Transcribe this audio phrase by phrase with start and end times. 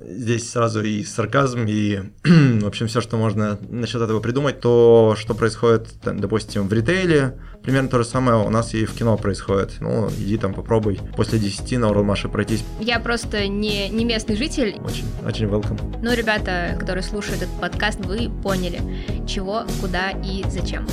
[0.00, 5.34] Здесь сразу и сарказм, и, в общем, все, что можно насчет этого придумать, то, что
[5.34, 9.74] происходит, допустим, в ритейле, примерно то же самое у нас и в кино происходит.
[9.80, 12.64] Ну, иди там попробуй после 10 на Уралмаше пройтись.
[12.80, 14.76] Я просто не, не местный житель.
[14.84, 15.98] Очень, очень welcome.
[16.02, 18.80] Ну, ребята, которые слушают этот подкаст, вы поняли,
[19.26, 20.86] чего, куда и зачем.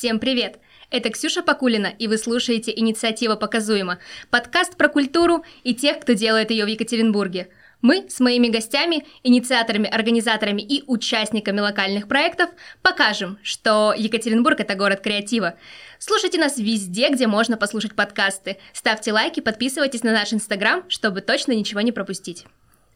[0.00, 0.58] Всем привет!
[0.90, 3.98] Это Ксюша Покулина, и вы слушаете «Инициатива показуема»–
[4.30, 7.50] подкаст про культуру и тех, кто делает ее в Екатеринбурге.
[7.82, 12.48] Мы с моими гостями, инициаторами, организаторами и участниками локальных проектов
[12.80, 15.56] покажем, что Екатеринбург– это город креатива.
[15.98, 18.56] Слушайте нас везде, где можно послушать подкасты.
[18.72, 22.46] Ставьте лайки, подписывайтесь на наш Инстаграм, чтобы точно ничего не пропустить.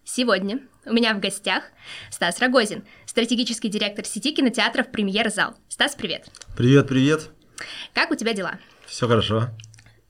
[0.06, 1.64] Сегодня у меня в гостях
[2.10, 5.54] Стас Рогозин, стратегический директор сети кинотеатров «Премьер-зал».
[5.68, 6.26] Стас, привет!
[6.56, 7.30] Привет, привет!
[7.92, 8.58] Как у тебя дела?
[8.86, 9.50] Все хорошо.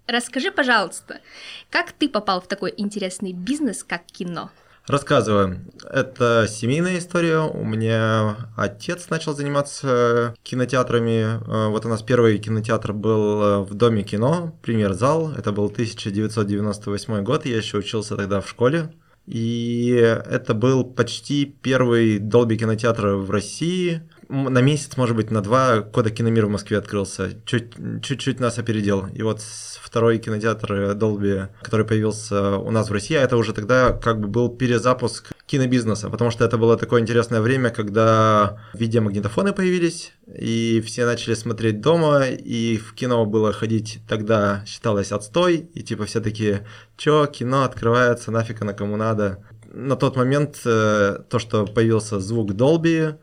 [0.06, 1.20] Расскажи, пожалуйста,
[1.68, 4.50] как ты попал в такой интересный бизнес, как кино?
[4.86, 5.70] Рассказываю.
[5.90, 7.40] Это семейная история.
[7.40, 11.44] У меня отец начал заниматься кинотеатрами.
[11.46, 15.32] Э, вот у нас первый кинотеатр был э, в Доме кино, премьер-зал.
[15.32, 18.94] Это был 1998 год, я еще учился тогда в школе.
[19.26, 25.80] И это был почти первый Dolby кинотеатр в России на месяц, может быть, на два
[25.80, 27.32] Кода Киномир в Москве открылся.
[27.44, 29.06] Чуть-чуть нас опередил.
[29.08, 33.92] И вот второй кинотеатр Долби, который появился у нас в России, а это уже тогда
[33.92, 40.12] как бы был перезапуск кинобизнеса, потому что это было такое интересное время, когда видеомагнитофоны появились,
[40.26, 46.06] и все начали смотреть дома, и в кино было ходить тогда считалось отстой, и типа
[46.06, 46.66] все такие,
[46.96, 49.44] чё, кино открывается, нафиг оно кому надо.
[49.72, 53.14] На тот момент э, то, что появился звук Dolby,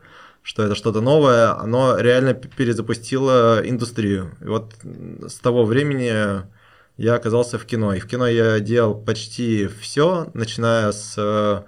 [0.42, 4.30] что это что-то новое, оно реально перезапустило индустрию.
[4.40, 4.72] И вот
[5.28, 6.42] с того времени
[6.96, 7.92] я оказался в кино.
[7.92, 11.62] И в кино я делал почти все, начиная с э,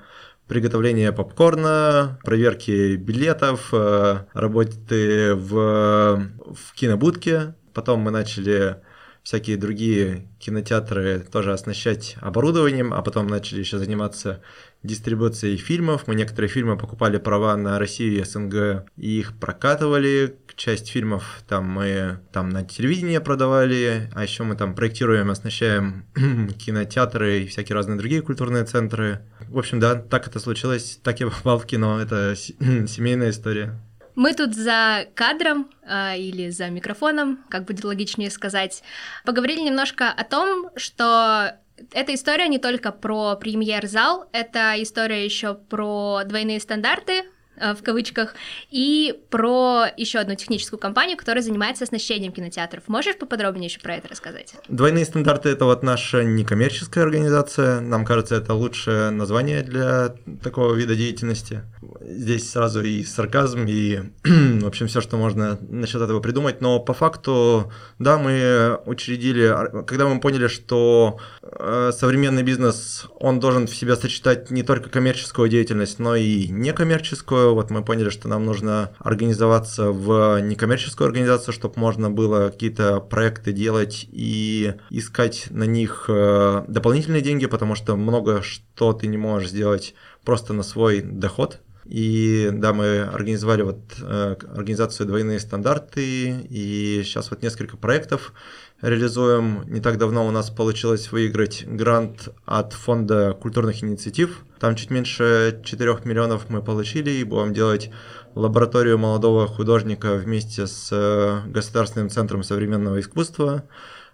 [0.48, 6.22] приготовления попкорна, проверки билетов, э, работы в,
[6.55, 7.55] в кинобудке.
[7.72, 8.77] Потом мы начали
[9.24, 14.42] всякие другие кинотеатры тоже оснащать оборудованием, а потом начали еще заниматься
[14.82, 16.06] дистрибуцией фильмов.
[16.06, 20.36] Мы некоторые фильмы покупали права на Россию и СНГ и их прокатывали.
[20.56, 26.04] Часть фильмов там мы там на телевидении продавали, а еще мы там проектируем, оснащаем
[26.58, 29.22] кинотеатры и всякие разные другие культурные центры.
[29.48, 33.80] В общем, да, так это случилось, так я попал в кино, это семейная история.
[34.14, 38.82] Мы тут за кадром э, или за микрофоном, как будет логичнее сказать,
[39.25, 41.56] поговорили немножко о том, что
[41.92, 47.24] эта история не только про премьер-зал, это история еще про двойные стандарты,
[47.56, 48.34] в кавычках,
[48.70, 52.88] и про еще одну техническую компанию, которая занимается оснащением кинотеатров.
[52.88, 54.54] Можешь поподробнее еще про это рассказать?
[54.69, 57.81] Двойные стандарты это вот наша некоммерческая организация.
[57.81, 61.62] Нам кажется, это лучшее название для такого вида деятельности.
[62.00, 66.60] Здесь сразу и сарказм, и, в общем, все, что можно насчет этого придумать.
[66.60, 73.66] Но по факту, да, мы учредили, когда мы поняли, что э, современный бизнес, он должен
[73.66, 78.44] в себя сочетать не только коммерческую деятельность, но и некоммерческую, вот мы поняли, что нам
[78.44, 86.06] нужно организоваться в некоммерческую организацию, чтобы можно было какие-то проекты делать и искать на них
[86.09, 89.94] э, дополнительные деньги, потому что много что ты не можешь сделать
[90.25, 91.60] просто на свой доход.
[91.84, 98.33] И да, мы организовали вот э, организацию «Двойные стандарты», и сейчас вот несколько проектов
[98.81, 99.65] реализуем.
[99.69, 104.45] Не так давно у нас получилось выиграть грант от Фонда культурных инициатив.
[104.59, 107.91] Там чуть меньше 4 миллионов мы получили и будем делать
[108.34, 113.65] лабораторию молодого художника вместе с э, Государственным центром современного искусства,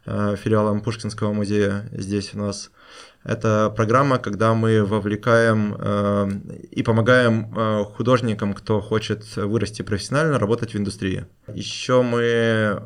[0.07, 2.71] э, филиалом Пушкинского музея здесь у нас.
[3.23, 6.31] Это программа, когда мы вовлекаем э,
[6.71, 11.27] и помогаем э, художникам, кто хочет вырасти профессионально, работать в индустрии.
[11.49, 12.81] Еще мы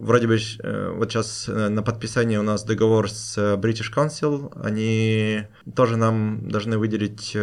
[0.00, 4.52] вроде бы э, вот сейчас э, на подписании у нас договор с э, British Council,
[4.62, 5.44] они
[5.74, 7.36] тоже нам должны выделить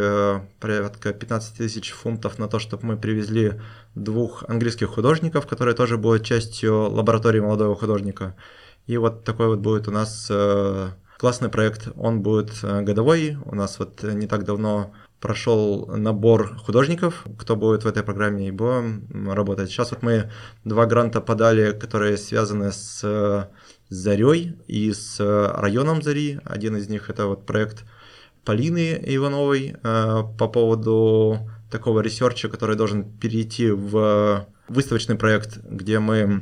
[0.59, 3.53] порядка 15 тысяч фунтов на то, чтобы мы привезли
[3.93, 8.35] двух английских художников, которые тоже будут частью лаборатории молодого художника.
[8.87, 10.31] И вот такой вот будет у нас
[11.17, 17.55] классный проект, он будет годовой, у нас вот не так давно прошел набор художников, кто
[17.55, 19.69] будет в этой программе и будем работать.
[19.69, 20.29] Сейчас вот мы
[20.63, 23.49] два гранта подали, которые связаны с
[23.89, 26.39] Зарей и с районом Зари.
[26.43, 27.85] Один из них это вот проект
[28.43, 31.39] Полины Ивановой э, по поводу
[31.71, 36.39] такого research а, который должен перейти в выставочный проект, где мы э,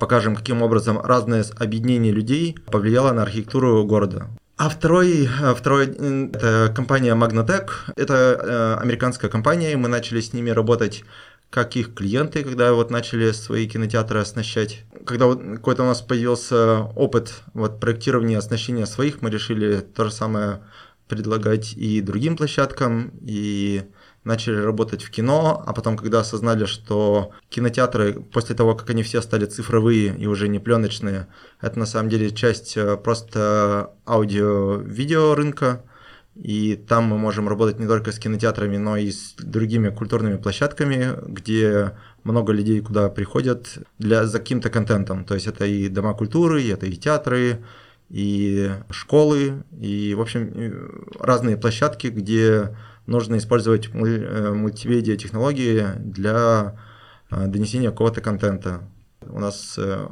[0.00, 4.28] покажем, каким образом разное объединение людей повлияло на архитектуру города.
[4.56, 7.70] А второй, э, второй это компания Magnatech.
[7.96, 11.04] Это американская компания, мы начали с ними работать
[11.50, 14.84] как их клиенты, когда вот начали свои кинотеатры оснащать.
[15.04, 20.12] Когда вот какой-то у нас появился опыт вот проектирования оснащения своих, мы решили то же
[20.12, 20.60] самое
[21.08, 23.82] предлагать и другим площадкам, и
[24.24, 29.22] начали работать в кино, а потом, когда осознали, что кинотеатры, после того, как они все
[29.22, 31.28] стали цифровые и уже не пленочные,
[31.60, 35.82] это на самом деле часть э, просто аудио-видео рынка,
[36.36, 41.16] и там мы можем работать не только с кинотеатрами, но и с другими культурными площадками,
[41.26, 45.24] где много людей куда приходят для, за каким-то контентом.
[45.24, 47.64] То есть это и дома культуры, это и театры,
[48.10, 52.76] и школы, и, в общем, разные площадки, где
[53.10, 56.76] нужно использовать э, мультимедиа технологии для
[57.30, 58.82] э, донесения какого-то контента.
[59.22, 60.06] У нас э,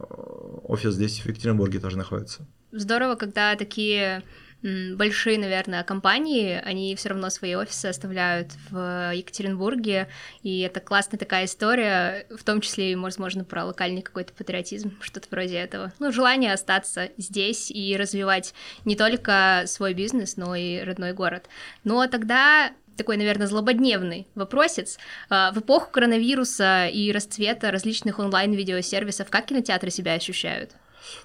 [0.65, 2.47] офис здесь в Екатеринбурге тоже находится.
[2.73, 4.23] Здорово, когда такие
[4.61, 10.09] большие, наверное, компании, они все равно свои офисы оставляют в Екатеринбурге,
[10.43, 15.29] и это классная такая история, в том числе и, возможно, про локальный какой-то патриотизм, что-то
[15.31, 15.93] вроде этого.
[16.00, 18.53] Ну, желание остаться здесь и развивать
[18.85, 21.49] не только свой бизнес, но и родной город.
[21.85, 24.99] Ну, а тогда такой, наверное, злободневный вопросец.
[25.31, 30.73] А, в эпоху коронавируса и расцвета различных онлайн-видеосервисов как кинотеатры себя ощущают?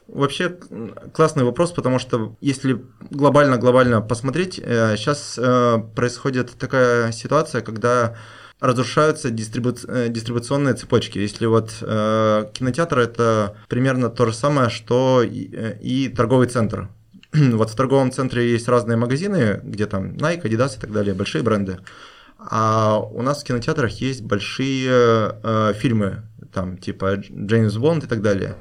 [0.08, 0.58] Вообще
[1.14, 8.16] классный вопрос, потому что если глобально-глобально посмотреть, сейчас э, э, происходит такая ситуация, когда
[8.60, 9.74] разрушаются дистрибу...
[9.88, 11.20] Э, дистрибуционные цепочки.
[11.20, 16.90] Если вот э, кинотеатр это примерно то же самое, что и торговый центр.
[17.54, 21.44] вот в торговом центре есть разные магазины, где там Nike, Adidas и так далее, большие
[21.44, 21.80] бренды.
[22.38, 28.22] А у нас в кинотеатрах есть большие э, фильмы, там типа Джеймс Бонд и так
[28.22, 28.56] далее.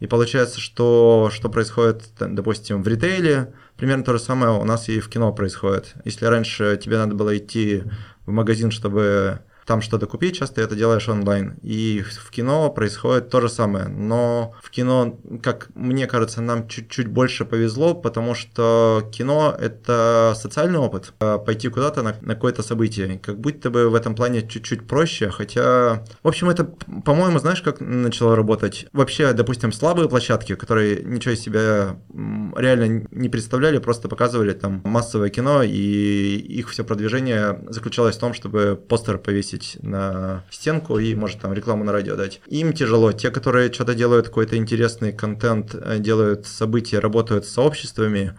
[0.00, 5.00] И получается, что, что происходит, допустим, в ритейле, примерно то же самое у нас и
[5.00, 5.94] в кино происходит.
[6.04, 7.84] Если раньше тебе надо было идти
[8.26, 11.58] в магазин, чтобы там что-то купить, часто это делаешь онлайн.
[11.62, 13.88] И в кино происходит то же самое.
[13.88, 20.78] Но в кино, как мне кажется, нам чуть-чуть больше повезло, потому что кино— это социальный
[20.78, 21.12] опыт.
[21.18, 23.18] А пойти куда-то на, на какое-то событие.
[23.18, 26.04] Как будто бы в этом плане чуть-чуть проще, хотя...
[26.22, 26.64] В общем, это,
[27.04, 28.86] по-моему, знаешь, как начало работать?
[28.92, 35.30] Вообще, допустим, слабые площадки, которые ничего из себя реально не представляли, просто показывали там массовое
[35.30, 41.14] кино, и их все продвижение заключалось в том, чтобы постер повесить повесить на стенку и,
[41.14, 42.40] может, там рекламу на радио дать.
[42.46, 43.12] Им тяжело.
[43.12, 48.34] Те, которые что-то делают, какой-то интересный контент, э, делают события, работают с сообществами,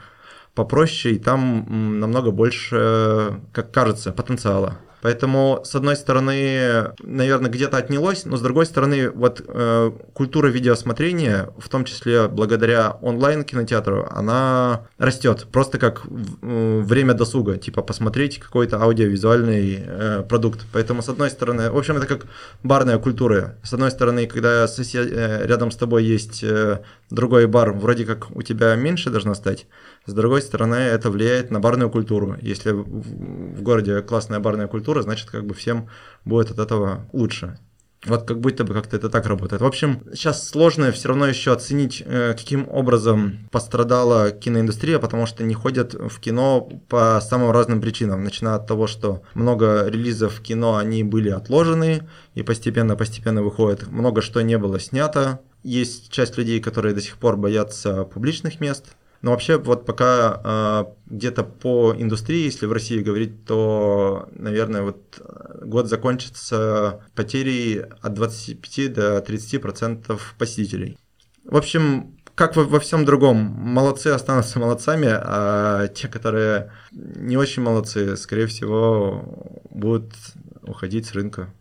[0.53, 4.79] попроще, и там намного больше, как кажется, потенциала.
[5.07, 11.47] Поэтому, с одной стороны, наверное, где-то отнялось, но с другой стороны, вот э, культура видеосмотрения,
[11.57, 15.47] в том числе благодаря онлайн-кинотеатру, она растет.
[15.49, 20.65] Просто как э, время досуга, типа посмотреть какой-то аудиовизуальный э, продукт.
[20.73, 22.25] Поэтому, с одной стороны, в общем, это как
[22.61, 23.55] барная культура.
[23.63, 28.35] С одной стороны, когда сосед, э, рядом с тобой есть э, другой бар, вроде как
[28.35, 29.67] у тебя меньше должно стать.
[30.07, 32.37] С другой стороны, это влияет на барную культуру.
[32.41, 35.89] Если в городе классная барная культура, значит, как бы всем
[36.23, 37.59] будет от этого лучше.
[38.05, 39.61] Вот как будто бы как-то это так работает.
[39.61, 45.43] В общем, сейчас сложно все равно еще оценить, э, каким образом пострадала киноиндустрия, потому что
[45.43, 48.23] не ходят в кино по самым разным причинам.
[48.23, 53.87] Начиная от того, что много релизов кино, они были отложены и постепенно-постепенно выходят.
[53.87, 55.41] Много что не было снято.
[55.63, 60.85] Есть часть людей, которые до сих пор боятся публичных мест, но вообще вот пока э,
[61.07, 68.13] где-то по индустрии, если в России говорить, то, наверное, вот э, год закончится потерей от
[68.13, 70.97] 25 до 30 процентов посетителей.
[71.43, 77.63] В общем, как во, во всем другом, молодцы останутся молодцами, а те, которые не очень
[77.63, 80.13] молодцы, скорее всего, будут
[80.61, 81.53] уходить с рынка.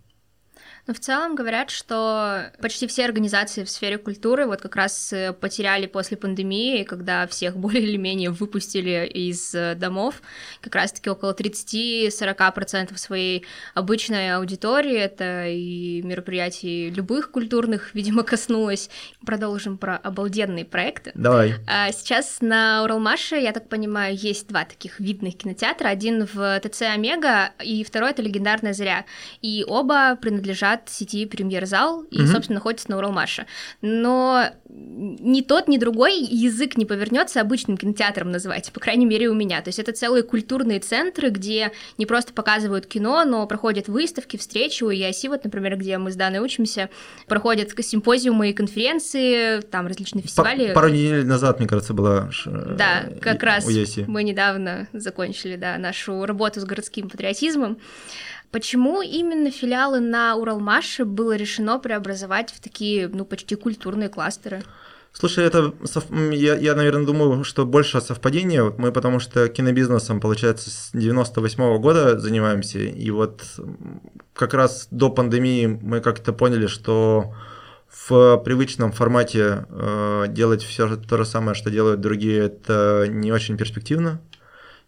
[0.87, 5.33] Но в целом говорят, что почти все организации в сфере культуры вот как раз э,
[5.33, 10.23] потеряли после пандемии, когда всех более или менее выпустили из э, домов,
[10.61, 18.89] как раз-таки около 30-40% своей обычной аудитории, это и мероприятий любых культурных, видимо, коснулось.
[19.25, 21.11] Продолжим про обалденные проекты.
[21.15, 21.55] Давай.
[21.67, 25.89] А сейчас на Уралмаше, я так понимаю, есть два таких видных кинотеатра.
[25.89, 29.05] Один в ТЦ Омега, и второй— это «Легендарная заря».
[29.43, 32.27] И оба принадлежат от сети Премьер-зал и, угу.
[32.29, 33.47] собственно, находится на Уралмаше.
[33.81, 39.35] Но ни тот, ни другой язык не повернется обычным кинотеатром называть, по крайней мере, у
[39.35, 39.63] меня.
[39.63, 44.85] То есть это целые культурные центры, где не просто показывают кино, но проходят выставки, встречи.
[44.85, 46.91] У ЕАСИ, вот, например, где мы с Даной учимся,
[47.27, 50.73] проходят симпозиумы и конференции, там различные фестивали.
[50.73, 53.67] Пару недель назад, мне кажется, была Да, как раз
[54.07, 57.79] мы недавно закончили, да, нашу работу с городским патриотизмом.
[58.57, 64.63] Почему именно филиалы на Уралмаше было решено преобразовать в такие, ну, почти культурные кластеры?
[65.13, 65.75] Слушай, это
[66.33, 68.75] я, я, наверное, думаю, что больше совпадение.
[68.79, 72.79] Мы потому что кинобизнесом, получается, с 98 -го года занимаемся.
[72.79, 73.43] И вот
[74.33, 77.35] как раз до пандемии мы как-то поняли, что
[78.09, 83.59] в привычном формате э, делать все то же самое, что делают другие, это не очень
[83.59, 84.23] перспективно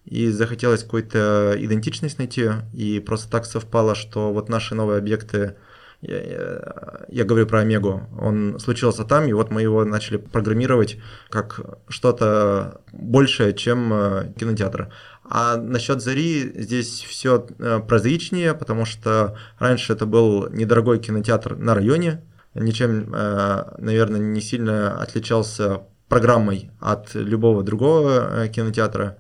[0.09, 5.57] и захотелось какую-то идентичность найти, и просто так совпало, что вот наши новые объекты,
[6.01, 6.63] я, я,
[7.09, 10.97] я говорю про Омегу, он случился там, и вот мы его начали программировать
[11.29, 14.89] как что-то большее, чем э, кинотеатр.
[15.29, 21.75] А насчет Зари здесь все э, прозаичнее, потому что раньше это был недорогой кинотеатр на
[21.75, 22.23] районе,
[22.55, 29.19] ничем, э, наверное, не сильно отличался программой от любого другого кинотеатра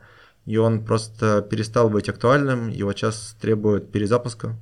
[0.49, 4.57] и он просто перестал быть актуальным, его сейчас требует перезапуска.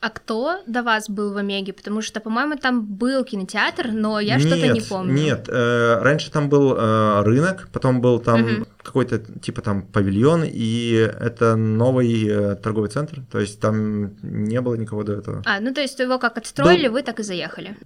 [0.00, 1.72] А кто до вас был в Омеге?
[1.72, 5.12] Потому что, по-моему, там был кинотеатр, но я что-то не помню.
[5.12, 8.66] Нет, э, раньше там был э, рынок, потом был там угу.
[8.88, 14.74] Какой-то типа там павильон, и это новый э, торговый центр, то есть там не было
[14.74, 15.42] никого до этого.
[15.46, 16.94] А, ну то есть его как отстроили, был...
[16.94, 17.76] вы так и заехали.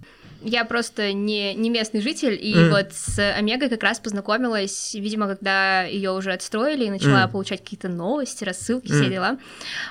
[0.41, 2.69] Я просто не, не местный житель, и mm.
[2.69, 7.31] вот с Омегой как раз познакомилась, видимо, когда ее уже отстроили, и начала mm.
[7.31, 8.93] получать какие-то новости, рассылки, mm.
[8.93, 9.37] все дела.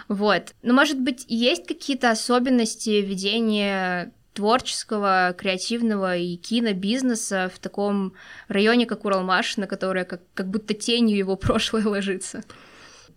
[0.09, 0.55] Вот.
[0.63, 8.15] Но, может быть, есть какие-то особенности ведения творческого, креативного и кинобизнеса в таком
[8.49, 12.43] районе, как Уралмаш, на которое как, как будто тенью его прошлое ложится?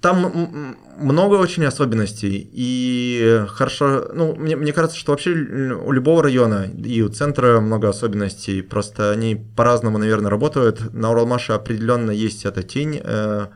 [0.02, 6.66] Там много очень особенностей, и хорошо, ну, мне, мне кажется, что вообще у любого района
[6.66, 10.94] и у центра много особенностей, просто они по-разному, наверное, работают.
[10.94, 13.48] На Уралмаше определенно есть эта тень, э,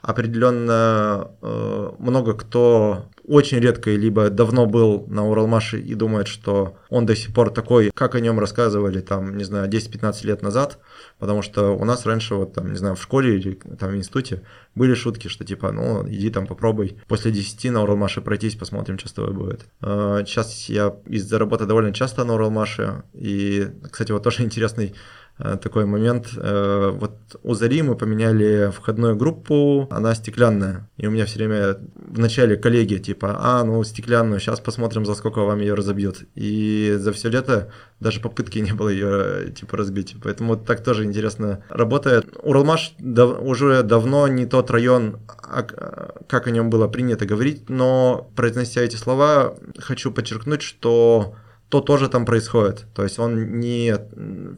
[0.00, 7.06] определенно э, много кто очень редко либо давно был на Уралмаше и думает, что он
[7.06, 10.78] до сих пор такой, как о нем рассказывали там, не знаю, 10-15 лет назад,
[11.18, 14.42] потому что у нас раньше вот там, не знаю, в школе или там в институте
[14.74, 19.08] были шутки, что типа, ну, иди там попробуй после 10 на Уралмаше пройтись, посмотрим, что
[19.08, 19.66] с тобой будет.
[19.80, 24.94] Сейчас я из-за работы довольно часто на Уралмаше, и, кстати, вот тоже интересный
[25.38, 26.30] такой момент.
[26.36, 30.88] Э, вот у Зари мы поменяли входную группу, она стеклянная.
[30.96, 35.14] И у меня все время в начале коллеги типа, а, ну стеклянную, сейчас посмотрим, за
[35.14, 36.24] сколько вам ее разобьют.
[36.34, 40.16] И за все лето даже попытки не было ее типа разбить.
[40.22, 42.26] Поэтому вот так тоже интересно работает.
[42.42, 48.80] Уралмаш дав- уже давно не тот район, как о нем было принято говорить, но произнося
[48.80, 51.34] эти слова, хочу подчеркнуть, что
[51.68, 52.86] то тоже там происходит.
[52.94, 53.94] То есть он не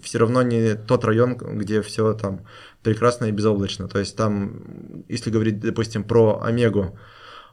[0.02, 2.46] все равно не тот район, где все там
[2.82, 3.88] прекрасно и безоблачно.
[3.88, 6.98] То есть там, если говорить, допустим, про Омегу,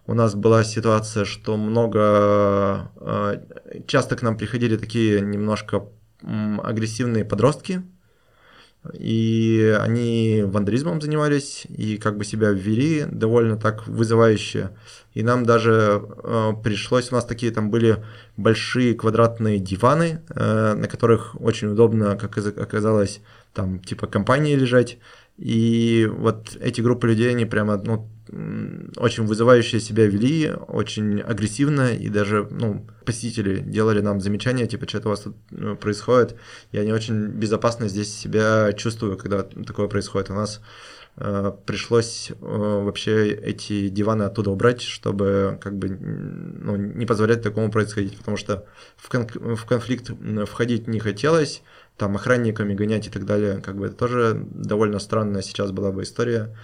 [0.05, 3.41] у нас была ситуация, что много э,
[3.87, 5.85] часто к нам приходили такие немножко
[6.21, 7.83] агрессивные подростки,
[8.93, 14.71] и они вандализмом занимались и как бы себя ввели довольно так вызывающе.
[15.13, 18.03] И нам даже э, пришлось, у нас такие там были
[18.37, 23.21] большие квадратные диваны, э, на которых очень удобно, как оказалось,
[23.53, 24.99] там типа компании лежать.
[25.37, 32.09] И вот эти группы людей, они прямо, ну, очень вызывающие себя вели, очень агрессивно, и
[32.09, 36.35] даже, ну, посетители делали нам замечания, типа, что-то у вас тут ну, происходит.
[36.71, 40.29] Я не очень безопасно здесь себя чувствую, когда такое происходит.
[40.29, 40.61] У нас
[41.17, 47.71] э, пришлось э, вообще эти диваны оттуда убрать, чтобы как бы ну, не позволять такому
[47.71, 48.65] происходить, потому что
[48.97, 50.11] в, кон- в конфликт
[50.45, 51.63] входить не хотелось,
[51.97, 56.03] там охранниками гонять и так далее, как бы это тоже довольно странная сейчас была бы
[56.03, 56.55] история.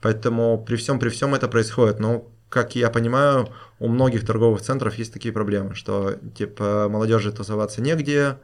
[0.00, 2.00] Поэтому при всем при всем это происходит.
[2.00, 7.82] Но, как я понимаю, у многих торговых центров есть такие проблемы, что типа молодежи тусоваться
[7.82, 8.38] негде,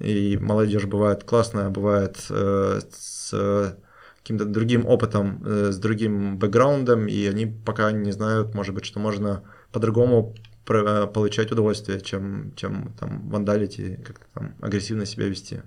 [0.00, 3.76] и молодежь бывает классная, бывает э, с
[4.24, 8.98] каким-то другим опытом, э, с другим бэкграундом, и они пока не знают, может быть, что
[8.98, 10.34] можно по-другому
[10.68, 15.62] э, получать удовольствие, чем, чем там вандалить и как-то там агрессивно себя вести.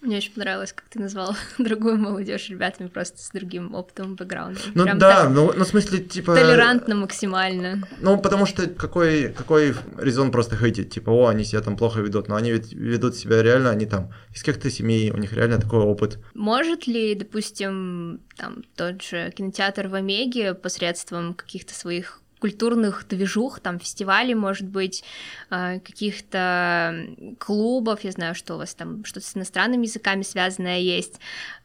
[0.00, 4.62] Мне очень понравилось, как ты назвал другую молодежь ребятами просто с другим опытом, бэкграундом.
[4.74, 6.34] Ну Прям да, так ну, ну в смысле, типа...
[6.34, 7.86] Толерантно максимально.
[8.00, 10.90] Ну, потому что какой, какой резон просто хейтить?
[10.90, 14.10] Типа, о, они себя там плохо ведут, но они ведь ведут себя реально, они там
[14.34, 16.18] из каких-то семей, у них реально такой опыт.
[16.34, 23.78] Может ли, допустим, там тот же кинотеатр в Омеге посредством каких-то своих культурных движух, там
[23.78, 25.04] фестивалей, может быть,
[25.50, 27.06] э, каких-то
[27.38, 31.20] клубов, я знаю, что у вас там что-то с иностранными языками связанное есть,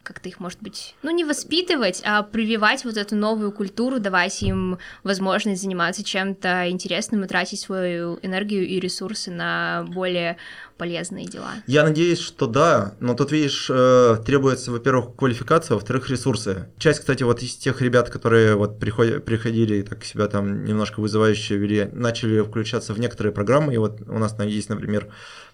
[0.06, 4.78] как-то их, может быть, ну, не воспитывать, а прививать вот эту новую культуру, давать им
[5.04, 10.38] возможность заниматься чем-то интересным и тратить свою энергию и ресурсы на более
[10.78, 11.52] полезные дела.
[11.68, 16.70] Я надеюсь, что да, но тут, видишь, э, требуется, во-первых, квалификация, во-вторых, ресурсы.
[16.78, 21.58] Часть, кстати, вот из тех ребят, которые вот приходили и так себя там немножко вызывающе
[21.58, 25.12] вели, начали включаться в некоторые программы, и вот у нас есть, например,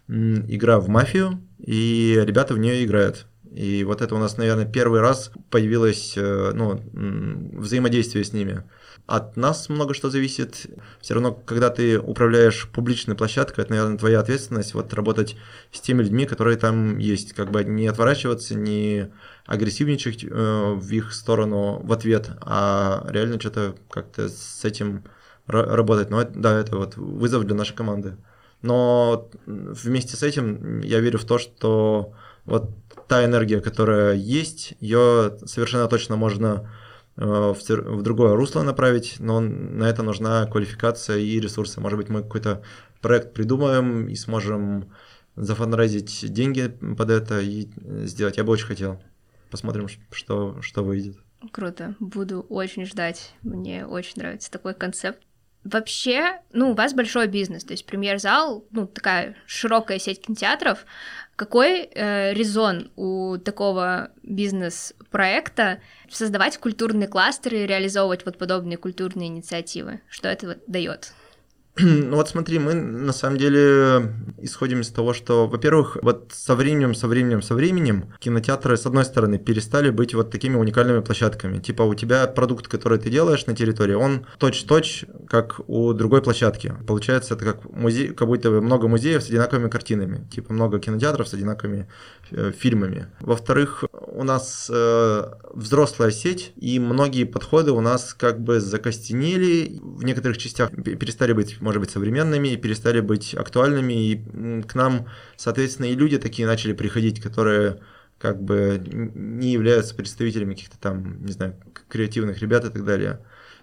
[0.07, 3.27] игра в мафию, и ребята в нее играют.
[3.51, 8.63] И вот это у нас, наверное, первый раз появилось э, ну, взаимодействие с ними.
[9.07, 10.67] От нас много что зависит.
[11.01, 15.35] Все равно, когда ты управляешь публичной площадкой, это, наверное, твоя ответственность вот работать
[15.73, 17.33] с теми людьми, которые там есть.
[17.33, 19.11] Как бы не отворачиваться, не
[19.45, 25.03] агрессивничать э, в их сторону в ответ, а реально что-то как-то с этим
[25.45, 26.09] работать.
[26.09, 28.15] Но да, это вот вызов для нашей команды.
[28.61, 32.13] Но вместе с этим я верю в то, что
[32.45, 32.71] вот
[33.11, 36.71] та энергия, которая есть, ее совершенно точно можно
[37.17, 41.81] э, в, другое русло направить, но на это нужна квалификация и ресурсы.
[41.81, 42.63] Может быть, мы какой-то
[43.01, 44.93] проект придумаем и сможем
[45.35, 47.67] зафанрайзить деньги под это и
[48.05, 48.37] сделать.
[48.37, 49.03] Я бы очень хотел.
[49.49, 51.17] Посмотрим, что, что выйдет.
[51.51, 51.95] Круто.
[51.99, 53.33] Буду очень ждать.
[53.41, 55.19] Мне очень нравится такой концепт.
[55.63, 60.85] Вообще, ну, у вас большой бизнес, то есть премьер-зал, ну, такая широкая сеть кинотеатров.
[61.35, 70.01] Какой э, резон у такого бизнес-проекта создавать культурные кластеры и реализовывать вот подобные культурные инициативы?
[70.09, 71.13] Что это вот дает?
[72.11, 76.93] Ну вот смотри, мы на самом деле исходим из того, что, во-первых, вот со временем,
[76.93, 81.59] со временем, со временем кинотеатры, с одной стороны, перестали быть вот такими уникальными площадками.
[81.59, 86.73] Типа у тебя продукт, который ты делаешь на территории, он точь-точь, как у другой площадки.
[86.87, 90.27] Получается, это как музей, как будто много музеев с одинаковыми картинами.
[90.29, 91.87] Типа много кинотеатров с одинаковыми
[92.31, 93.07] э, фильмами.
[93.21, 95.23] Во-вторых, у нас э,
[95.53, 101.60] взрослая сеть, и многие подходы у нас как бы закостенели, в некоторых частях перестали быть
[101.61, 106.73] может быть, современными и перестали быть актуальными, и к нам, соответственно, и люди такие начали
[106.73, 107.79] приходить, которые
[108.17, 111.55] как бы не являются представителями каких-то там, не знаю,
[111.87, 113.19] креативных ребят и так далее.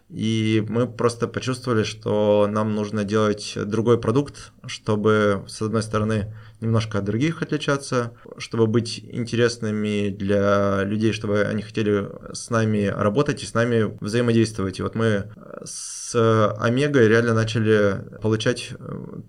[0.08, 6.98] И мы просто почувствовали, что нам нужно делать другой продукт, чтобы, с одной стороны, немножко
[6.98, 13.46] от других отличаться, чтобы быть интересными для людей, чтобы они хотели с нами работать и
[13.46, 14.78] с нами взаимодействовать.
[14.78, 15.30] И вот мы
[15.64, 16.14] с
[16.58, 18.72] Омегой реально начали получать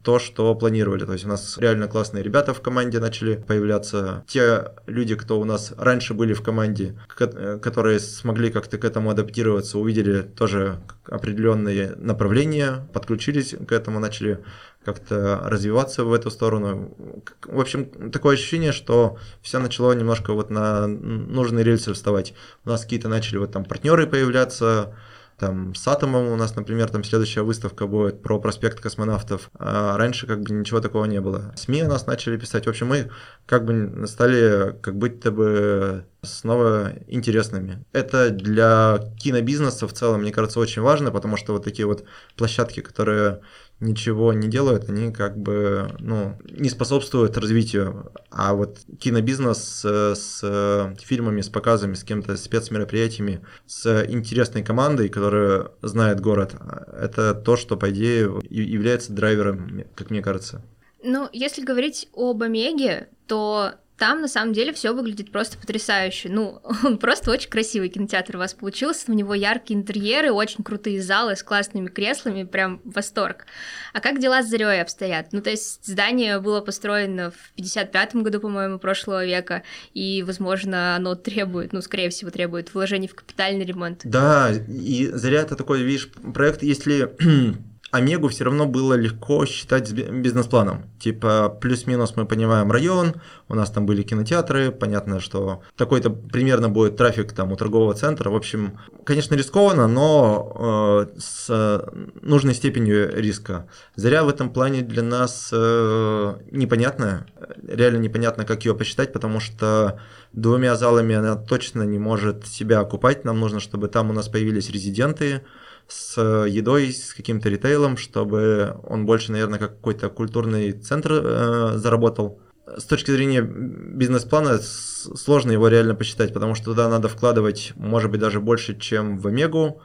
[0.03, 1.05] то, что планировали.
[1.05, 4.23] То есть у нас реально классные ребята в команде начали появляться.
[4.27, 9.77] Те люди, кто у нас раньше были в команде, которые смогли как-то к этому адаптироваться,
[9.77, 14.39] увидели тоже определенные направления, подключились к этому, начали
[14.83, 16.95] как-то развиваться в эту сторону.
[17.43, 22.33] В общем, такое ощущение, что все начало немножко вот на нужные рельсы вставать.
[22.65, 24.95] У нас какие-то начали вот там партнеры появляться,
[25.39, 29.49] там с Атомом у нас, например, там следующая выставка будет про проспект космонавтов.
[29.57, 31.53] А раньше как бы ничего такого не было.
[31.55, 32.65] СМИ у нас начали писать.
[32.65, 33.09] В общем, мы
[33.45, 37.85] как бы стали как будто бы снова интересными.
[37.93, 42.03] Это для кинобизнеса в целом, мне кажется, очень важно, потому что вот такие вот
[42.35, 43.39] площадки, которые
[43.79, 48.11] ничего не делают, они как бы ну, не способствуют развитию.
[48.29, 55.71] А вот кинобизнес с, с фильмами, с показами, с кем-то спецмероприятиями, с интересной командой, которая
[55.81, 56.55] знает город,
[56.91, 60.63] это то, что, по идее, является драйвером, как мне кажется.
[61.01, 66.29] Ну, если говорить об Омеге, то там, на самом деле, все выглядит просто потрясающе.
[66.29, 66.61] Ну,
[67.01, 69.11] просто очень красивый кинотеатр у вас получился.
[69.11, 73.45] У него яркие интерьеры, очень крутые залы с классными креслами, прям восторг.
[73.93, 75.33] А как дела с Зарей обстоят?
[75.33, 81.15] Ну, то есть здание было построено в 55-м году, по-моему, прошлого века, и, возможно, оно
[81.15, 84.01] требует, ну, скорее всего, требует вложений в капитальный ремонт.
[84.05, 87.13] Да, и Заря это такой, видишь, проект, если
[87.91, 90.83] Омегу все равно было легко считать бизнес-планом.
[90.99, 93.15] Типа плюс-минус мы понимаем район,
[93.47, 98.29] у нас там были кинотеатры, понятно, что такой-то примерно будет трафик там у торгового центра.
[98.29, 101.83] В общем, конечно, рискованно, но э, с
[102.21, 103.67] нужной степенью риска.
[103.95, 107.25] Заря в этом плане для нас э, непонятная,
[107.67, 109.99] реально непонятно, как ее посчитать, потому что
[110.33, 113.25] двумя залами она точно не может себя окупать.
[113.25, 115.41] Нам нужно, чтобы там у нас появились резиденты,
[115.89, 122.39] с едой, с каким-то ритейлом, чтобы он больше, наверное, как какой-то культурный центр э, заработал.
[122.77, 128.19] С точки зрения бизнес-плана сложно его реально посчитать, потому что туда надо вкладывать, может быть,
[128.19, 129.81] даже больше, чем в Омегу,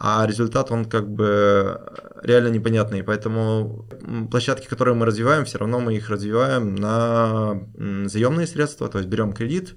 [0.00, 1.80] а результат он как бы
[2.22, 3.04] реально непонятный.
[3.04, 3.86] Поэтому
[4.30, 9.32] площадки, которые мы развиваем, все равно мы их развиваем на заемные средства, то есть берем
[9.32, 9.76] кредит,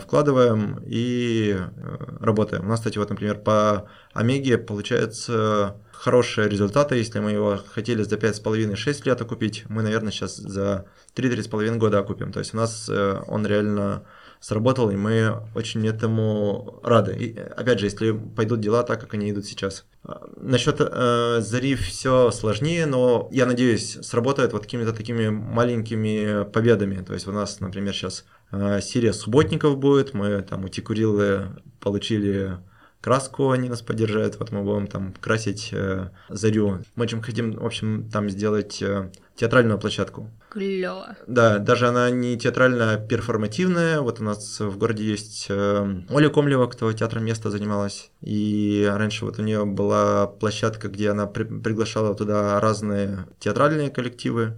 [0.00, 2.64] вкладываем и э, работаем.
[2.64, 6.96] У нас, кстати, вот, например, по Омеге получается хорошие результаты.
[6.96, 12.32] Если мы его хотели за 5,5-6 лет окупить, мы, наверное, сейчас за 3-3,5 года окупим.
[12.32, 14.04] То есть у нас э, он реально
[14.44, 17.16] сработал, и мы очень этому рады.
[17.16, 19.86] И, опять же, если пойдут дела так, как они идут сейчас.
[20.36, 27.02] Насчет э, Зари все сложнее, но я надеюсь, сработает вот какими-то такими маленькими победами.
[27.02, 31.48] То есть у нас, например, сейчас э, серия субботников будет, мы там у Тикурилы
[31.80, 32.58] получили
[33.00, 36.82] краску, они нас поддержают, вот мы будем там красить э, зарю.
[36.96, 40.30] Мы чем хотим, в общем, там сделать э, театральную площадку.
[40.50, 41.16] Клево.
[41.26, 44.00] Да, даже она не театрально перформативная.
[44.00, 48.10] Вот у нас в городе есть э, Оля Комлева, кто театром места занималась.
[48.20, 54.56] И раньше вот у нее была площадка, где она при приглашала туда разные театральные коллективы.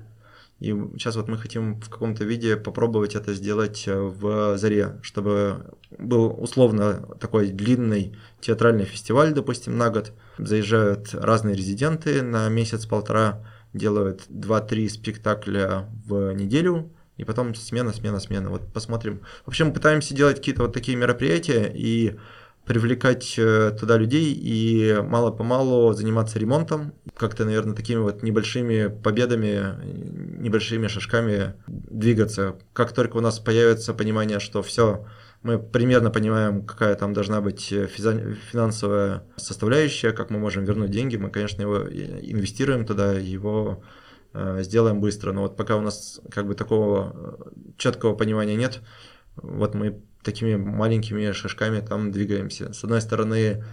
[0.58, 5.70] И сейчас вот мы хотим в каком-то виде попробовать это сделать э, в Заре, чтобы
[5.98, 10.12] был условно такой длинный театральный фестиваль, допустим, на год.
[10.38, 18.50] Заезжают разные резиденты на месяц-полтора, делают 2-3 спектакля в неделю, и потом смена, смена, смена.
[18.50, 19.22] Вот посмотрим.
[19.44, 22.16] В общем, пытаемся делать какие-то вот такие мероприятия и
[22.66, 29.76] привлекать э, туда людей и мало-помалу заниматься ремонтом, как-то, наверное, такими вот небольшими победами,
[30.42, 32.56] небольшими шажками двигаться.
[32.72, 35.06] Как только у нас появится понимание, что все,
[35.42, 41.30] мы примерно понимаем, какая там должна быть финансовая составляющая, как мы можем вернуть деньги, мы,
[41.30, 43.82] конечно, его инвестируем туда, его
[44.32, 45.32] э, сделаем быстро.
[45.32, 48.80] Но вот пока у нас как бы такого э, четкого понимания нет,
[49.36, 52.72] вот мы такими маленькими шажками там двигаемся.
[52.72, 53.64] С одной стороны,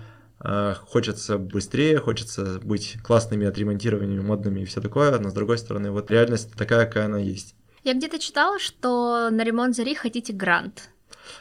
[0.43, 5.91] э, хочется быстрее, хочется быть классными, отремонтированными, модными и все такое, но с другой стороны,
[5.91, 7.56] вот реальность такая, какая она есть.
[7.84, 10.89] Я где-то читала, что на ремонт Зари хотите грант.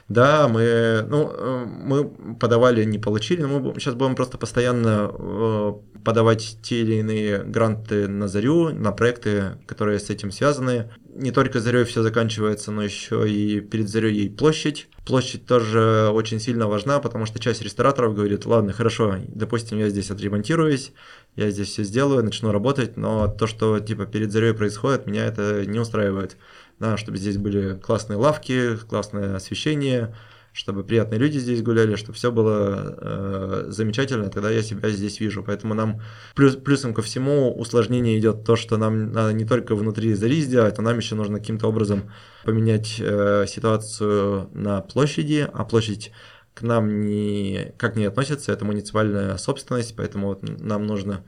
[0.09, 5.73] Да, мы, ну, э, мы подавали, не получили, но мы сейчас будем просто постоянно э,
[6.05, 10.91] подавать те или иные гранты на Зарю, на проекты, которые с этим связаны.
[11.15, 14.89] Не только Зарей все заканчивается, но еще и перед Зарей и площадь.
[15.07, 20.11] Площадь тоже очень сильно важна, потому что часть рестораторов говорит, ладно, хорошо, допустим, я здесь
[20.11, 20.93] отремонтируюсь,
[21.37, 25.67] я здесь все сделаю, начну работать, но то, что типа перед Зарей происходит, меня это
[25.67, 26.37] не устраивает
[26.83, 30.15] да, чтобы здесь были классные лавки, классное освещение,
[30.53, 35.45] чтобы приятные люди здесь гуляли, чтобы все было э, замечательно, тогда я себя здесь вижу.
[35.45, 36.03] Поэтому нам
[36.35, 40.77] плюс, плюсом ко всему усложнение идет то, что нам надо не только внутри зари сделать,
[40.79, 42.11] а нам еще нужно каким-то образом
[42.45, 46.11] поменять э, ситуацию на площади, а площадь
[46.53, 51.25] к нам не, как не относится, это муниципальная собственность, поэтому вот нам нужно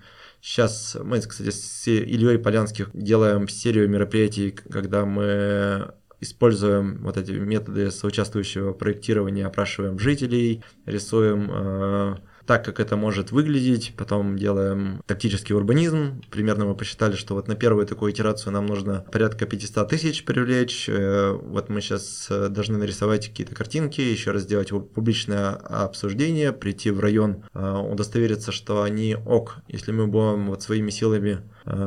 [0.47, 7.91] Сейчас мы, кстати, с Ильей Полянских делаем серию мероприятий, когда мы используем вот эти методы
[7.91, 16.23] соучаствующего проектирования, опрашиваем жителей, рисуем э, так, как это может выглядеть, потом делаем тактический урбанизм.
[16.31, 20.89] Примерно мы посчитали, что вот на первую такую итерацию нам нужно порядка 500 тысяч привлечь.
[20.89, 26.91] Э, вот мы сейчас э, должны нарисовать какие-то картинки, еще раз сделать публичное обсуждение, прийти
[26.91, 31.41] в район, э, удостовериться, что они ок, если мы будем вот своими силами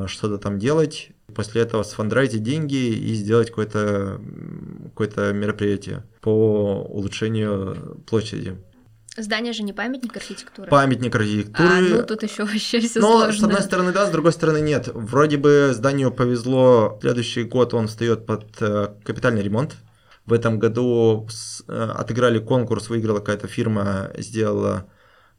[0.07, 4.19] что-то там делать, после этого сфандрайтить деньги и сделать какое-то
[4.95, 8.57] какое мероприятие по улучшению площади.
[9.17, 10.69] Здание же не памятник архитектуры.
[10.69, 11.69] Памятник архитектуры.
[11.69, 13.39] А, ну тут еще вообще все Но, сложно.
[13.39, 14.89] с одной стороны, да, с другой стороны, нет.
[14.93, 19.75] Вроде бы зданию повезло, следующий год он встает под э, капитальный ремонт.
[20.27, 24.87] В этом году с, э, отыграли конкурс, выиграла какая-то фирма, сделала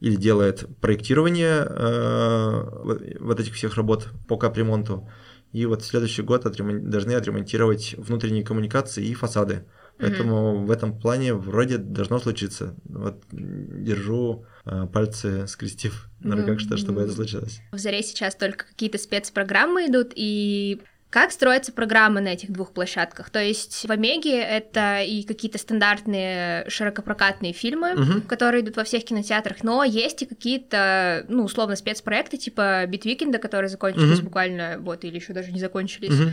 [0.01, 5.09] или делает проектирование э, вот этих всех работ по капремонту.
[5.53, 6.91] И вот следующий год отремон...
[6.91, 9.67] должны отремонтировать внутренние коммуникации и фасады.
[9.99, 10.67] Поэтому mm-hmm.
[10.67, 12.75] в этом плане вроде должно случиться.
[12.85, 16.61] Вот держу э, пальцы скрестив на руках, mm-hmm.
[16.61, 17.61] что чтобы это случилось.
[17.73, 23.31] В Заре сейчас только какие-то спецпрограммы идут, и как строятся программы на этих двух площадках?
[23.31, 28.21] То есть в Омеге это и какие-то стандартные широкопрокатные фильмы, угу.
[28.23, 33.31] которые идут во всех кинотеатрах, но есть и какие-то, ну, условно, спецпроекты типа Beat Weekend
[33.31, 34.27] а, которые закончились угу.
[34.27, 36.13] буквально, вот, или еще даже не закончились.
[36.13, 36.31] Угу.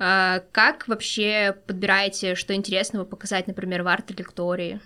[0.00, 4.80] А, как вообще подбираете, что интересного показать, например, в арт-лектории?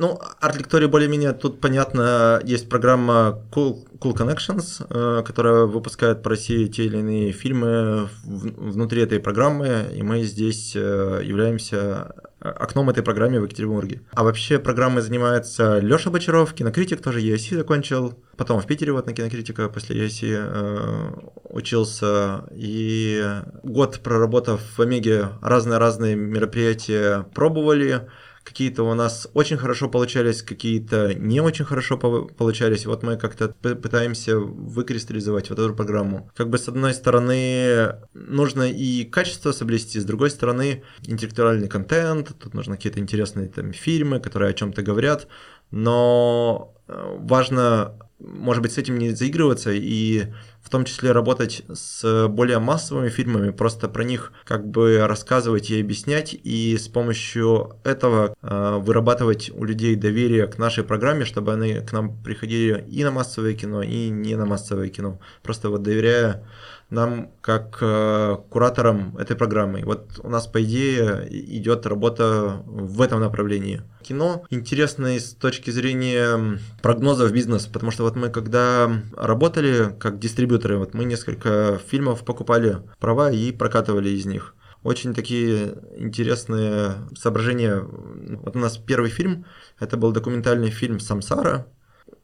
[0.00, 2.40] Ну, арт-лектория более-менее тут понятно.
[2.42, 9.02] Есть программа Cool, cool Connections, э, которая выпускает по России те или иные фильмы внутри
[9.02, 14.00] этой программы, и мы здесь э, являемся окном этой программы в Екатеринбурге.
[14.14, 18.14] А вообще программой занимается Лёша Бочаров, кинокритик, тоже ESC закончил.
[18.38, 21.10] Потом в Питере вот на кинокритика после ESC э,
[21.50, 22.44] учился.
[22.52, 23.22] И
[23.62, 28.08] год проработав в Омеге разные-разные мероприятия пробовали
[28.44, 32.86] какие-то у нас очень хорошо получались, какие-то не очень хорошо получались.
[32.86, 36.30] Вот мы как-то пытаемся выкристаллизовать вот эту программу.
[36.34, 42.54] Как бы с одной стороны нужно и качество соблюсти, с другой стороны интеллектуальный контент, тут
[42.54, 45.28] нужно какие-то интересные там фильмы, которые о чем-то говорят,
[45.70, 50.26] но э, важно, может быть, с этим не заигрываться и
[50.62, 55.80] в том числе работать с более массовыми фильмами, просто про них как бы рассказывать и
[55.80, 61.74] объяснять, и с помощью этого э, вырабатывать у людей доверие к нашей программе, чтобы они
[61.80, 65.18] к нам приходили и на массовое кино, и не на массовое кино.
[65.42, 66.44] Просто вот доверяя
[66.90, 69.82] нам как э, кураторам этой программы.
[69.84, 73.82] Вот у нас, по идее, идет работа в этом направлении.
[74.02, 80.18] Кино интересно с точки зрения прогнозов бизнеса, потому что вот мы когда работали как
[80.50, 84.54] дистрибьюторы, вот мы несколько фильмов покупали права и прокатывали из них.
[84.82, 87.80] Очень такие интересные соображения.
[87.80, 89.44] Вот у нас первый фильм,
[89.78, 91.66] это был документальный фильм «Самсара»,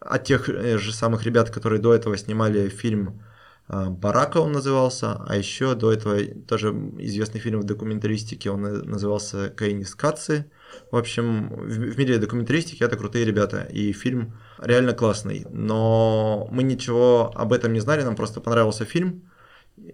[0.00, 3.20] от тех же самых ребят, которые до этого снимали фильм
[3.68, 9.48] а, Барака он назывался, а еще до этого тоже известный фильм в документаристике, он назывался
[9.48, 10.46] Каинис Каци.
[10.92, 15.46] В общем, в мире документаристики это крутые ребята, и фильм реально классный.
[15.50, 19.30] Но мы ничего об этом не знали, нам просто понравился фильм,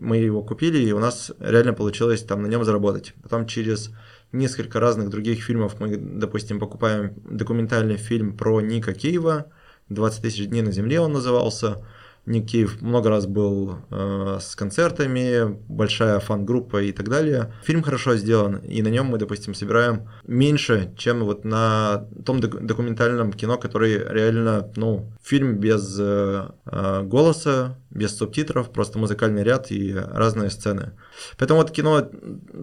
[0.01, 3.15] мы его купили, и у нас реально получилось там на нем заработать.
[3.23, 3.91] Потом через
[4.31, 9.47] несколько разных других фильмов мы, допустим, покупаем документальный фильм про Ника Кейва,
[9.89, 11.85] 20 тысяч дней на земле он назывался,
[12.25, 17.53] Ник Кейв много раз был э, с концертами, большая фан-группа и так далее.
[17.65, 23.33] Фильм хорошо сделан, и на нем мы, допустим, собираем меньше, чем вот на том документальном
[23.33, 29.93] кино, который реально, ну, фильм без э, э, голоса, без субтитров, просто музыкальный ряд и
[29.93, 30.93] разные сцены.
[31.39, 32.09] Поэтому вот кино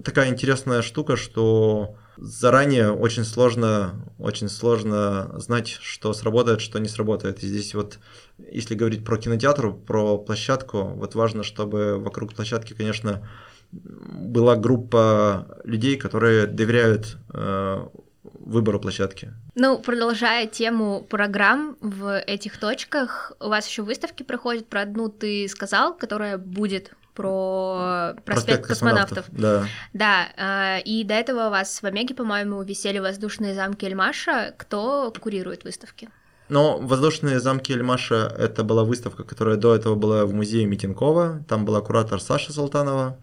[0.06, 7.44] такая интересная штука, что заранее очень сложно, очень сложно знать, что сработает, что не сработает.
[7.44, 8.00] И здесь вот,
[8.38, 13.28] если говорить про кинотеатр, про площадку, вот важно, чтобы вокруг площадки, конечно,
[13.72, 17.88] была группа людей, которые доверяют э,
[18.24, 19.34] выбору площадки.
[19.56, 24.68] Ну, продолжая тему программ в этих точках, у вас еще выставки проходят.
[24.68, 29.26] Про одну ты сказал, которая будет про проспект, проспект космонавтов.
[29.32, 29.68] Да.
[29.94, 34.54] Да, э, и до этого у вас в Омеге, по-моему, висели воздушные замки Эльмаша.
[34.58, 36.10] Кто курирует выставки?
[36.48, 41.44] Но «Воздушные замки Эльмаша»— это была выставка, которая до этого была в музее Митинкова.
[41.48, 43.18] Там была куратор Саша Султанова.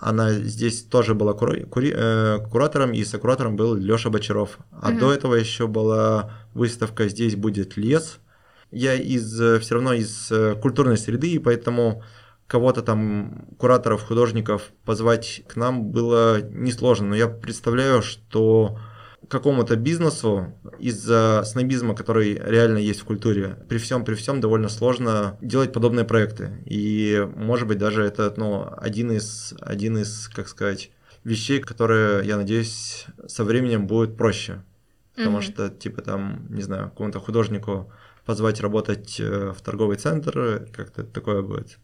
[0.00, 1.64] Она здесь тоже была кури...
[1.64, 1.92] Кури...
[1.94, 4.58] Э, куратором, и сокуратором был Лёша Бочаров.
[4.72, 5.00] А угу.
[5.00, 8.20] до этого еще была выставка «Здесь будет лес».
[8.70, 12.02] Я из э, все равно из э, культурной среды, и поэтому
[12.48, 18.78] кого-то там, кураторов, художников позвать к нам было несложно, но я представляю, что
[19.28, 25.36] какому-то бизнесу из-за снобизма, который реально есть в культуре, при всем при всем довольно сложно
[25.42, 26.62] делать подобные проекты.
[26.64, 30.90] И, может быть, даже это ну, один из, один из, как сказать,
[31.24, 34.62] вещей, которые, я надеюсь, со временем будет проще.
[35.14, 35.42] Потому mm-hmm.
[35.42, 37.92] что, типа, там, не знаю, какому-то художнику
[38.24, 41.78] позвать работать э, в торговый центр, как-то такое будет.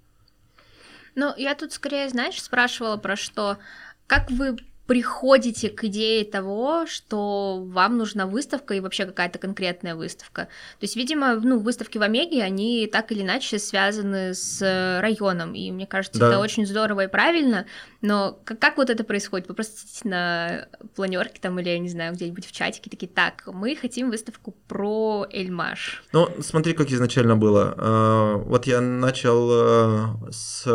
[1.15, 3.59] Ну, я тут скорее, знаешь, спрашивала про что.
[4.07, 10.43] Как вы приходите к идее того, что вам нужна выставка и вообще какая-то конкретная выставка.
[10.79, 14.61] То есть, видимо, ну, выставки в Омеге, они так или иначе связаны с
[15.01, 16.29] районом, и мне кажется, да.
[16.29, 17.67] это очень здорово и правильно,
[18.03, 19.49] но как, как вот это происходит?
[19.49, 23.45] Вы просто сидите на планерке там или, я не знаю, где-нибудь в чатике, такие, так,
[23.47, 26.05] мы хотим выставку про Эльмаш.
[26.13, 27.75] Ну, смотри, как изначально было.
[27.79, 30.67] А, вот я начал э, с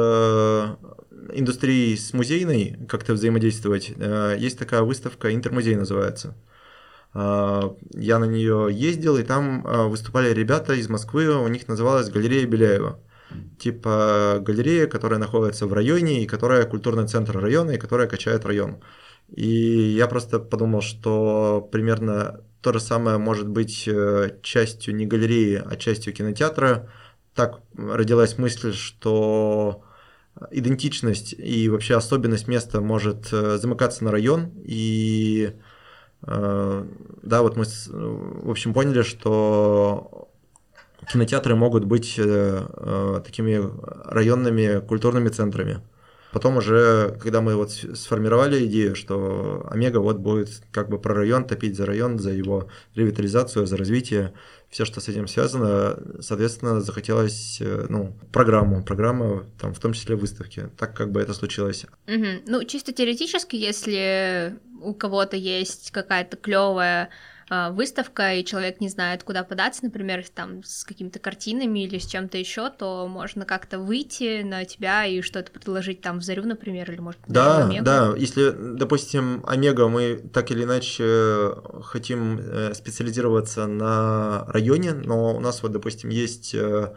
[1.34, 6.36] индустрией с музейной как-то взаимодействовать, э, есть такая выставка «Интермузей» называется.
[7.14, 12.10] Э, я на нее ездил, и там э, выступали ребята из Москвы, у них называлась
[12.10, 13.00] галерея Беляева.
[13.60, 18.78] Типа галерея, которая находится в районе, и которая культурный центр района, и которая качает район.
[19.30, 23.88] И я просто подумал, что примерно то же самое может быть
[24.42, 26.90] частью не галереи, а частью кинотеатра.
[27.36, 29.84] Так родилась мысль, что
[30.52, 34.52] идентичность и вообще особенность места может э, замыкаться на район.
[34.64, 35.54] И
[36.24, 36.86] э,
[37.24, 40.30] да, вот мы, в общем, поняли, что
[41.12, 43.62] кинотеатры могут быть э, такими
[44.06, 45.82] районными культурными центрами.
[46.32, 51.46] Потом уже, когда мы вот сформировали идею, что Омега вот будет как бы про район,
[51.46, 54.34] топить за район, за его ревитализацию, за развитие,
[54.70, 60.16] все, что с этим связано, соответственно, захотелось, э, ну, программу, программа, там, в том числе
[60.16, 61.86] выставки, так как бы это случилось.
[62.08, 62.26] Угу.
[62.48, 67.10] Ну, чисто теоретически, если у кого-то есть какая-то клевая
[67.50, 72.38] выставка, и человек не знает, куда податься, например, там с какими-то картинами или с чем-то
[72.38, 77.00] еще, то можно как-то выйти на тебя и что-то предложить там в Зарю, например, или
[77.00, 84.94] может Да, да, если, допустим, Омега, мы так или иначе хотим э, специализироваться на районе,
[84.94, 86.96] но у нас вот, допустим, есть э, а,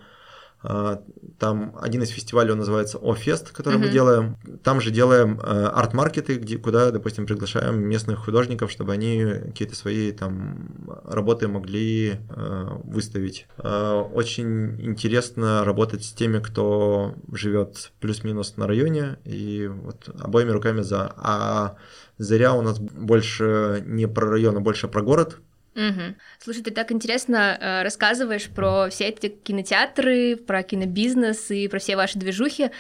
[0.63, 3.79] там один из фестивалей, он называется О-фест, который mm-hmm.
[3.79, 4.37] мы делаем.
[4.63, 10.13] Там же делаем э, арт-маркеты, где, куда, допустим, приглашаем местных художников, чтобы они какие-то свои
[10.13, 13.47] там работы могли э, выставить.
[13.59, 20.83] Э, очень интересно работать с теми, кто живет плюс-минус на районе, и вот обоими руками
[20.83, 21.13] за.
[21.17, 21.77] А
[22.19, 25.41] Заря у нас больше не про район, а больше про город,
[25.75, 26.15] Угу.
[26.39, 31.97] Слушай, ты так интересно э, рассказываешь про все эти кинотеатры, про кинобизнес и про все
[31.97, 32.71] ваши движухи.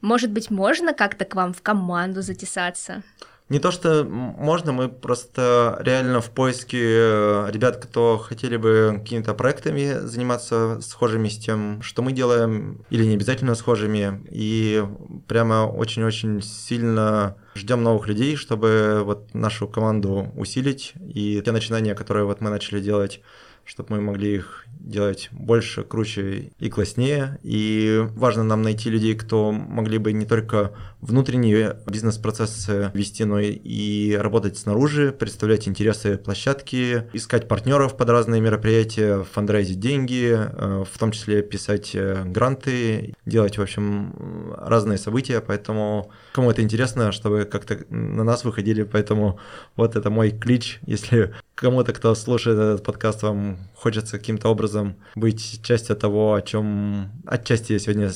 [0.00, 3.02] Может быть, можно как-то к вам в команду затесаться?
[3.50, 9.34] Не то, что можно, мы просто реально в поиске э, ребят, кто хотели бы какими-то
[9.34, 14.24] проектами заниматься схожими с тем, что мы делаем, или не обязательно схожими.
[14.30, 14.82] И
[15.28, 20.94] прямо очень-очень сильно ждем новых людей, чтобы вот нашу команду усилить.
[21.06, 23.20] И те начинания, которые вот мы начали делать,
[23.64, 27.38] чтобы мы могли их делать больше, круче и класснее.
[27.42, 34.14] И важно нам найти людей, кто могли бы не только внутренние бизнес-процессы вести, но и
[34.14, 41.12] работать снаружи, представлять интересы площадки, искать партнеров под разные мероприятия, фандрайзить деньги, э, в том
[41.12, 45.40] числе писать э, гранты, делать, в общем, разные события.
[45.40, 48.82] Поэтому кому это интересно, чтобы как-то на нас выходили.
[48.82, 49.38] Поэтому
[49.76, 50.80] вот это мой клич.
[50.86, 57.12] Если кому-то, кто слушает этот подкаст, вам хочется каким-то образом быть частью того, о чем
[57.26, 58.10] отчасти сегодня,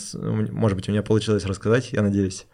[0.52, 2.46] может быть, у меня получилось рассказать, я надеюсь.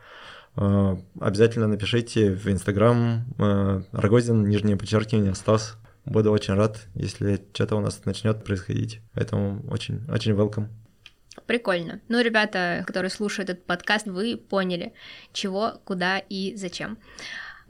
[0.57, 5.77] Э, обязательно напишите в Инстаграм э, Рогозин, нижнее подчеркивание, Стас.
[6.05, 9.01] Буду очень рад, если что-то у нас начнет происходить.
[9.15, 10.69] Поэтому очень, очень welcome.
[11.47, 12.01] Прикольно.
[12.09, 14.93] Ну, ребята, которые слушают этот подкаст, вы поняли,
[15.33, 16.99] чего, куда и зачем.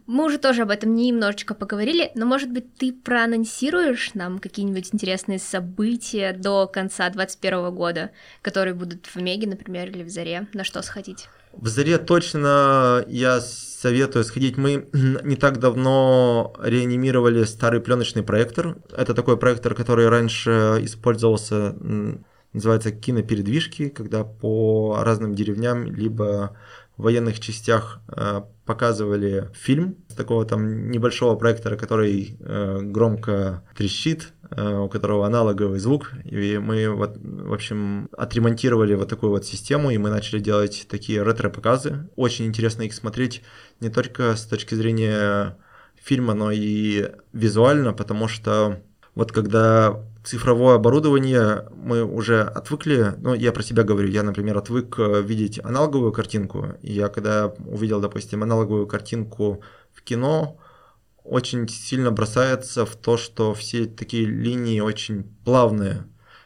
[0.07, 5.39] Мы уже тоже об этом немножечко поговорили, но, может быть, ты проанонсируешь нам какие-нибудь интересные
[5.39, 8.11] события до конца 2021 года,
[8.43, 11.29] которые будут в Меге, например, или в Заре, на что сходить?
[11.53, 14.59] В Заре точно я советую сходить.
[14.59, 18.77] Мы не так давно реанимировали старый пленочный проектор.
[18.95, 21.75] Это такой проектор, который раньше использовался,
[22.53, 26.57] называется кинопередвижки, когда по разным деревням либо
[26.97, 34.77] военных частях э, показывали фильм с такого там небольшого проектора, который э, громко трещит, э,
[34.79, 39.99] у которого аналоговый звук, и мы вот, в общем, отремонтировали вот такую вот систему, и
[39.99, 42.09] мы начали делать такие ретро-показы.
[42.17, 43.43] Очень интересно их смотреть
[43.81, 45.59] не только с точки зрения
[45.95, 48.83] фильма, но и визуально, потому что
[49.15, 54.99] вот когда цифровое оборудование мы уже отвыкли, ну, я про себя говорю, я, например, отвык
[54.99, 60.59] э, видеть аналоговую картинку, я когда увидел, допустим, аналоговую картинку в кино,
[61.23, 66.05] очень сильно бросается в то, что все такие линии очень плавные,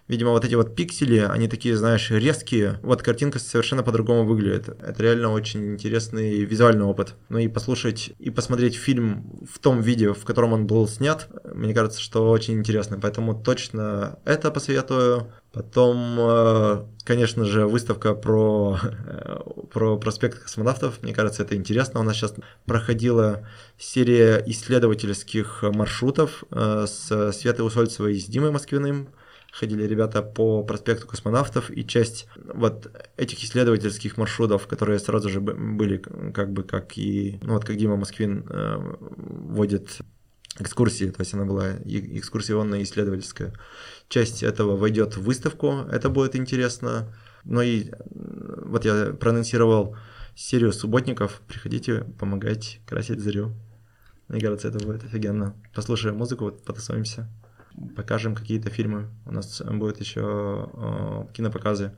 [0.08, 2.80] видимо, вот эти вот пиксели, они такие, знаешь, резкие.
[2.82, 4.68] Вот картинка совершенно по-другому выглядит.
[4.68, 7.14] Это реально очень интересный визуальный опыт.
[7.28, 11.74] Ну и послушать, и посмотреть фильм в том виде, в котором он был снят, мне
[11.74, 12.98] кажется, что очень интересно.
[13.00, 15.30] Поэтому точно это посоветую.
[15.52, 18.78] Потом, э, конечно же, выставка про,
[19.72, 21.02] про проспект космонавтов.
[21.02, 22.00] Мне кажется, это интересно.
[22.00, 22.34] У нас сейчас
[22.66, 23.46] проходила
[23.78, 29.08] серия исследовательских маршрутов э, с Светой Усольцевой и с Димой Москвиным
[29.58, 35.98] ходили ребята по проспекту космонавтов, и часть вот этих исследовательских маршрутов, которые сразу же были
[35.98, 39.98] как бы как и, ну вот как Дима Москвин э, водит
[40.58, 43.52] экскурсии, то есть она была экскурсионная исследовательская.
[44.08, 47.14] Часть этого войдет в выставку, это будет интересно.
[47.44, 49.96] Ну и вот я проанонсировал
[50.34, 51.42] серию субботников.
[51.46, 53.54] Приходите помогать красить зарю.
[54.28, 55.54] Мне кажется, это будет офигенно.
[55.74, 57.28] Послушаем музыку, вот потусуемся,
[57.96, 59.08] покажем какие-то фильмы.
[59.26, 61.92] У нас будет еще э, кинопоказы.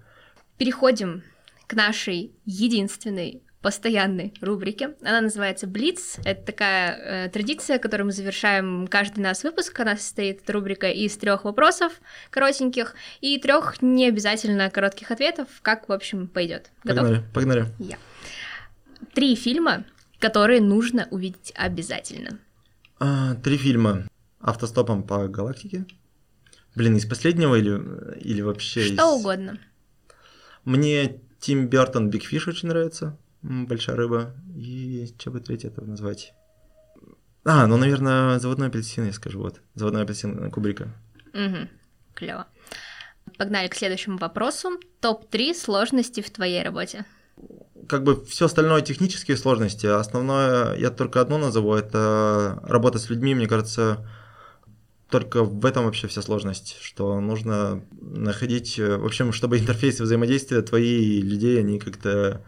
[0.58, 1.22] Переходим
[1.66, 4.96] к нашей единственной постоянной рубрике.
[5.02, 6.16] Она называется Блиц.
[6.24, 9.78] Это такая э, традиция, которую мы завершаем каждый наш выпуск.
[9.80, 11.92] Она состоит эта рубрика из трех вопросов
[12.30, 16.70] коротеньких и трех не обязательно коротких ответов, как, в общем, пойдет.
[16.82, 17.66] Погнали, погнали.
[17.78, 17.98] Я.
[19.14, 19.84] Три фильма,
[20.18, 22.38] которые нужно увидеть обязательно.
[22.98, 24.04] А, три фильма.
[24.40, 25.86] Автостопом по галактике.
[26.74, 29.20] Блин, из последнего или, или вообще Что из...
[29.20, 29.58] угодно.
[30.64, 33.18] Мне Тим Бертон Биг Фиш очень нравится.
[33.42, 34.34] Большая рыба.
[34.54, 36.34] И что бы третье этого назвать?
[37.44, 39.60] А, ну, наверное, заводной апельсин, я скажу, вот.
[39.74, 40.92] Заводной апельсин Кубрика.
[41.32, 41.68] Угу,
[42.14, 42.46] клево.
[43.38, 44.78] Погнали к следующему вопросу.
[45.00, 47.06] Топ-3 сложности в твоей работе.
[47.88, 49.86] Как бы все остальное технические сложности.
[49.86, 54.06] Основное, я только одно назову, это работа с людьми, мне кажется,
[55.10, 61.18] только в этом вообще вся сложность, что нужно находить, в общем, чтобы интерфейсы взаимодействия твои
[61.18, 62.42] и людей, они как-то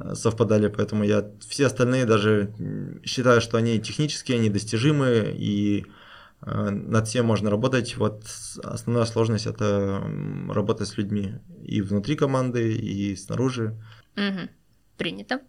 [0.00, 2.52] Э, совпадали, поэтому я все остальные даже
[3.04, 5.84] считаю, что они технически, они достижимы, и
[6.42, 7.96] э, над всем можно работать.
[7.96, 8.24] Вот
[8.62, 10.02] основная сложность это
[10.48, 11.34] работа с людьми
[11.64, 13.76] и внутри команды, и снаружи.
[14.16, 14.48] Угу.
[14.96, 15.40] Принято.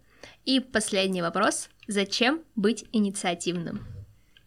[0.44, 1.68] И последний вопрос.
[1.88, 3.80] Зачем быть инициативным?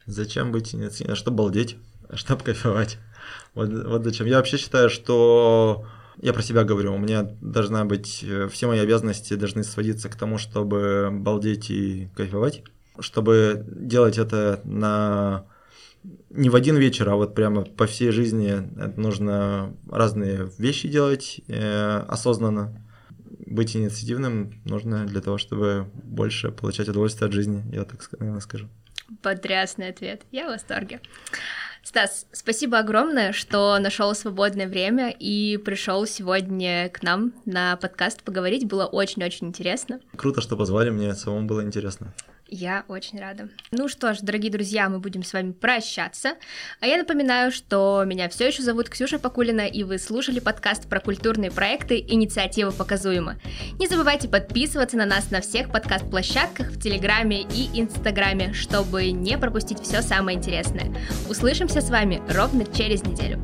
[0.05, 1.15] Зачем быть инициативным?
[1.15, 1.77] Чтобы балдеть,
[2.15, 2.97] чтобы кайфовать.
[3.53, 4.27] Вот, вот зачем.
[4.27, 5.85] Я вообще считаю, что
[6.21, 10.15] я про себя говорю, у меня должна быть, э, все мои обязанности должны сводиться к
[10.15, 12.63] тому, чтобы балдеть и кайфовать,
[12.99, 15.45] чтобы делать это на
[16.29, 21.39] не в один вечер, а вот прямо по всей жизни это нужно разные вещи делать
[21.47, 22.81] э, осознанно.
[23.45, 28.01] Быть инициативным нужно для того, чтобы больше получать удовольствие от жизни, я так
[28.41, 28.67] скажу.
[29.21, 30.23] Потрясный ответ.
[30.31, 31.01] Я в восторге.
[31.83, 38.65] Стас, спасибо огромное, что нашел свободное время и пришел сегодня к нам на подкаст поговорить.
[38.65, 39.99] Было очень-очень интересно.
[40.15, 42.13] Круто, что позвали, мне самому было интересно.
[42.47, 43.49] Я очень рада.
[43.71, 46.33] Ну что ж, дорогие друзья, мы будем с вами прощаться.
[46.79, 50.99] А я напоминаю, что меня все еще зовут Ксюша Покулина, и вы слушали подкаст про
[50.99, 53.37] культурные проекты «Инициатива показуема».
[53.79, 59.79] Не забывайте подписываться на нас на всех подкаст-площадках в Телеграме и Инстаграме, чтобы не пропустить
[59.79, 60.93] все самое интересное.
[61.29, 63.39] Услышимся с вами ровно через неделю.